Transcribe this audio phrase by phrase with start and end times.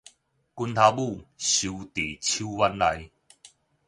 [0.03, 0.17] 拳頭拇收佇
[2.23, 3.11] 手䘼內